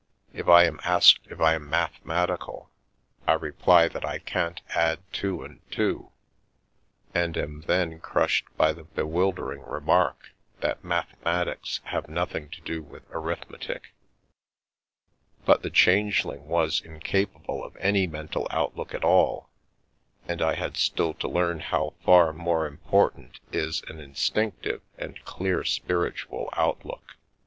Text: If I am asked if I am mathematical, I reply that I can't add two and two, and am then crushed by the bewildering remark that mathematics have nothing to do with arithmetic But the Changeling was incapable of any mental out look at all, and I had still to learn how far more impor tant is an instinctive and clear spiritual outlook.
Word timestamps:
If 0.33 0.47
I 0.47 0.63
am 0.63 0.79
asked 0.83 1.27
if 1.29 1.39
I 1.39 1.53
am 1.53 1.69
mathematical, 1.69 2.71
I 3.27 3.33
reply 3.33 3.87
that 3.87 4.03
I 4.03 4.17
can't 4.17 4.59
add 4.71 4.97
two 5.13 5.43
and 5.43 5.59
two, 5.69 6.09
and 7.13 7.37
am 7.37 7.61
then 7.67 7.99
crushed 7.99 8.45
by 8.57 8.73
the 8.73 8.85
bewildering 8.85 9.61
remark 9.61 10.31
that 10.61 10.83
mathematics 10.83 11.81
have 11.83 12.07
nothing 12.09 12.49
to 12.49 12.61
do 12.61 12.81
with 12.81 13.03
arithmetic 13.11 13.93
But 15.45 15.61
the 15.61 15.69
Changeling 15.69 16.47
was 16.47 16.81
incapable 16.83 17.63
of 17.63 17.75
any 17.77 18.07
mental 18.07 18.47
out 18.49 18.75
look 18.75 18.95
at 18.95 19.03
all, 19.03 19.51
and 20.27 20.41
I 20.41 20.55
had 20.55 20.77
still 20.77 21.13
to 21.13 21.27
learn 21.27 21.59
how 21.59 21.93
far 22.03 22.33
more 22.33 22.67
impor 22.67 23.13
tant 23.13 23.39
is 23.51 23.83
an 23.87 23.99
instinctive 23.99 24.81
and 24.97 25.23
clear 25.25 25.63
spiritual 25.63 26.49
outlook. 26.53 27.17